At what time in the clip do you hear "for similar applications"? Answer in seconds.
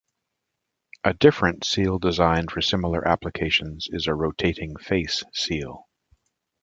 2.47-3.85